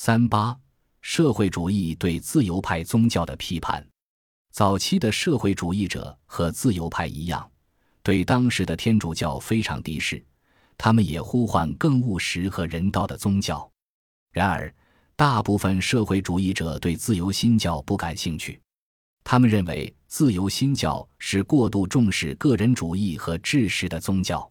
[0.00, 0.56] 三八
[1.00, 3.84] 社会主义对自由派宗教的批判。
[4.52, 7.50] 早期的社会主义者和自由派一样，
[8.04, 10.24] 对当时的天主教非常敌视，
[10.76, 13.68] 他们也呼唤更务实和人道的宗教。
[14.30, 14.72] 然而，
[15.16, 18.62] 大部分社会主义者对自由新教不感兴趣，
[19.24, 24.48] 他们认为自由新教是过度重视个人主义和知识的宗教。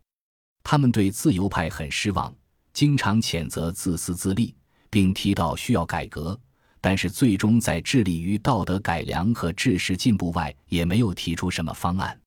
[0.61, 2.36] 他们对自由派很失望，
[2.73, 4.54] 经常谴责自私自利。
[4.89, 6.39] 并提到需要改革，
[6.79, 12.19] 但是最终在致力于道德改良和知识进步外，也没有提出什么方案。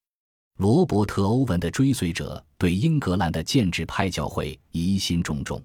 [0.59, 5.63] 罗伯特·欧文的追随者对英格兰的建制派教会疑心重重，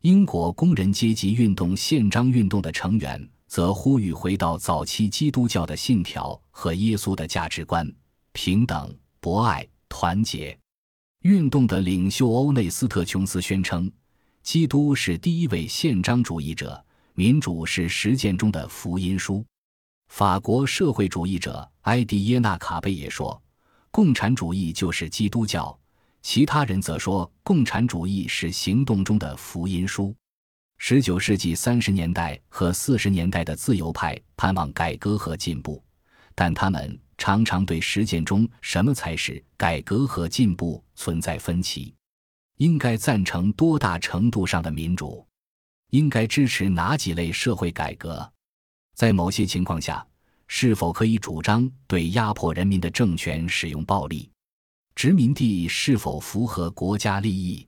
[0.00, 7.86] 英国工人阶级运动宪章运动的成员则呼吁回到早期基督教的信条和耶稣的价值观：
[8.32, 10.58] 平等、博爱、团结。
[11.24, 13.92] 运动的领袖欧内斯特·琼斯宣称。
[14.42, 19.44] 基督是第一位宪章主义者，民主是实践中的福音书。
[20.08, 23.40] 法国社会主义者埃迪耶纳卡贝也说，
[23.92, 25.78] 共产主义就是基督教。
[26.22, 30.14] 其他人则说，共产主义是行动中的福音书。
[30.76, 35.82] 十九世纪三十年代和四十年代的自由派盼望改革和进步，
[36.34, 41.94] 但他们常常对实践中什么才是改革和进步存在分歧。
[42.62, 45.26] 应该赞成多大程度上的民主？
[45.90, 48.32] 应该支持哪几类社会改革？
[48.94, 50.06] 在某些情况下，
[50.46, 54.30] 是否可以主张对压迫人民的政权使用暴力？
[54.94, 57.66] 殖民地是否符合国家利益？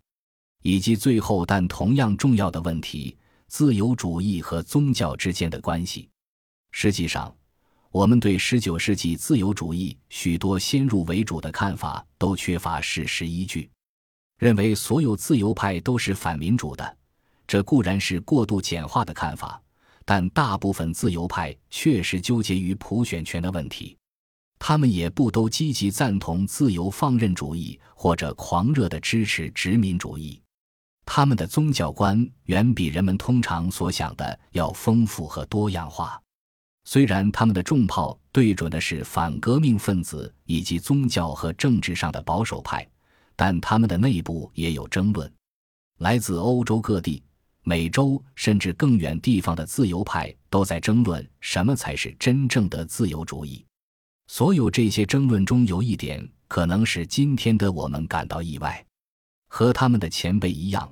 [0.62, 3.17] 以及最后但同样重要的问题：
[3.48, 6.08] 自由主义和宗教之间的关系。
[6.70, 7.36] 实际上，
[7.91, 13.69] 我们对十九世纪自由主义许多先入为主的看法都缺乏事实依据。
[14.38, 16.96] 认为所有自由派都是反民主的，
[17.46, 19.60] 这固然是过度简化的看法，
[20.04, 23.96] 但大部分自由派确实纠结于普选权的问题。
[24.58, 30.40] 他们也不都积极赞同自由放任主义或者狂热的支持殖民主义。
[31.06, 36.18] 他们的宗教观远比人们通常所想的要丰富和多样化。
[36.86, 42.86] 虽然他们的重炮对准的是反革命分子以及宗教和政治上的保守派。
[43.36, 45.33] 但他们的内部也有争论，
[45.98, 47.22] 来自欧洲各地、
[47.62, 53.64] 美洲甚至更远地方的自由派都在争论什么才是真正的自由主义。
[54.27, 58.84] 所有这些争论中有一点可能使今天的我们感到意外：
[59.48, 60.90] 和他们的前辈一样，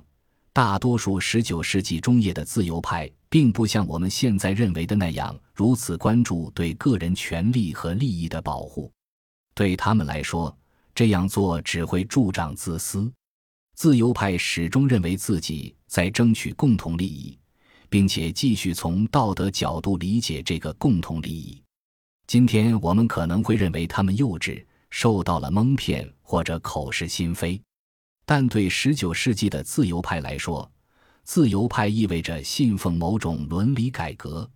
[0.51, 8.91] 大多数19世纪中叶的自由派并不像我们现在认为的那样如此关注对个人权利和利益的保护。
[9.55, 10.55] 对他们来说，
[10.95, 13.11] 这样做只会助长自私。
[13.75, 17.37] 自由派始终认为自己在争取共同利益，
[17.89, 21.61] 并且继续从道德角度理解这个共同利益。
[22.27, 27.59] 今天我们可能会认为他们幼稚，受到了蒙骗或者口是心非，
[28.25, 30.71] 但对十九世纪的自由派来说，
[31.23, 34.49] 自由派意味着信奉某种伦理改革，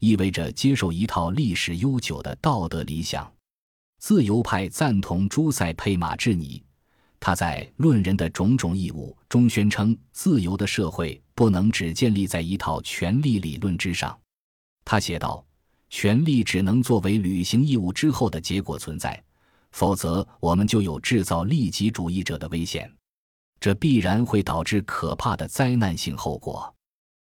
[0.00, 3.32] 意味着接受一套历史悠久的道德理想。
[4.06, 6.62] 自由派赞同朱塞佩·马志尼，
[7.18, 14.14] 他在《论人的种种义务》中宣称，自由的社会不能只建立在一套权力理论之上。
[14.84, 15.42] 他写道
[15.88, 19.18] ：“权力只能作为履行义务之后的结果存在，
[19.70, 22.92] 否则我们就有制造利己主义者的危险，
[23.58, 26.70] 这必然会导致可怕的灾难性后果。”